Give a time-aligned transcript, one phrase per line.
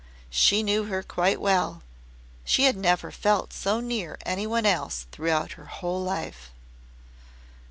[0.31, 1.83] she knew her quite well.
[2.43, 6.49] She had never felt so near any one else throughout her life.